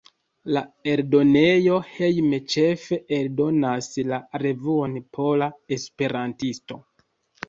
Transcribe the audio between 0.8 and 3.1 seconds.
eldonejo Hejme ĉefe